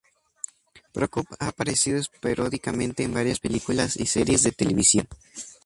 [0.93, 5.07] Prokop ha aparecido esporádicamente en varias películas y series de televisión.